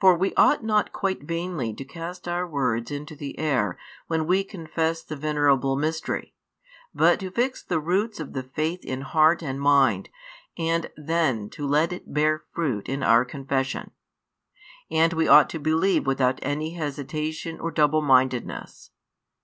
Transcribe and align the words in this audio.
For 0.00 0.16
we 0.18 0.34
ought 0.34 0.64
not 0.64 0.90
quite 0.90 1.22
vainly 1.22 1.72
to 1.74 1.84
cast 1.84 2.26
our 2.26 2.44
words 2.48 2.90
into 2.90 3.14
the 3.14 3.38
air 3.38 3.78
when 4.08 4.26
we 4.26 4.42
confess 4.42 5.04
the 5.04 5.14
venerable 5.14 5.76
mystery, 5.76 6.34
but 6.92 7.20
to 7.20 7.30
fix 7.30 7.62
the 7.62 7.78
roots 7.78 8.18
of 8.18 8.32
the 8.32 8.42
faith 8.42 8.84
in 8.84 9.02
heart 9.02 9.40
and 9.40 9.60
mind 9.60 10.08
and 10.58 10.90
then 10.96 11.48
to 11.50 11.64
let 11.64 11.92
it 11.92 12.12
bear 12.12 12.42
fruit 12.52 12.88
in 12.88 13.04
our 13.04 13.24
confession; 13.24 13.92
and 14.90 15.12
we 15.12 15.28
ought 15.28 15.48
to 15.50 15.60
believe 15.60 16.08
without 16.08 16.40
any 16.42 16.72
hesitation 16.74 17.60
or 17.60 17.70
double 17.70 18.02
mindedness. 18.02 18.90